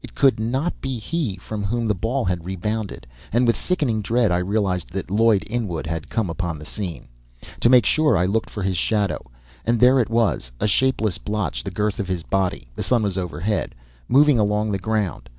[0.00, 4.32] It could not be he from whom the ball had rebounded, and with sickening dread
[4.32, 7.08] I realized that Lloyd Inwood had come upon the scene.
[7.60, 9.22] To make sure, I looked for his shadow,
[9.66, 13.18] and there it was, a shapeless blotch the girth of his body, (the sun was
[13.18, 13.74] overhead),
[14.08, 15.28] moving along the ground.